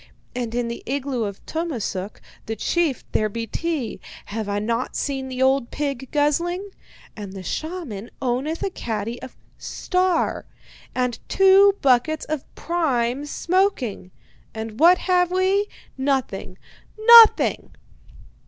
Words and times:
And 0.35 0.55
in 0.55 0.67
the 0.67 0.81
igloo 0.87 1.25
of 1.25 1.45
Tummasook, 1.45 2.21
the 2.47 2.55
chief, 2.55 3.03
there 3.11 3.29
be 3.29 3.45
tea 3.45 3.99
have 4.25 4.49
I 4.49 4.57
not 4.57 4.95
seen 4.95 5.29
the 5.29 5.43
old 5.43 5.69
pig 5.69 6.09
guzzling? 6.09 6.71
And 7.15 7.33
the 7.33 7.43
shaman 7.43 8.09
owneth 8.19 8.63
a 8.63 8.71
caddy 8.71 9.21
of 9.21 9.37
"Star" 9.59 10.47
and 10.95 11.19
two 11.29 11.75
buckets 11.83 12.25
of 12.25 12.45
prime 12.55 13.27
smoking. 13.27 14.09
And 14.55 14.79
what 14.79 14.97
have 14.97 15.29
we? 15.29 15.67
Nothing! 15.99 16.57
Nothing!' 16.97 17.69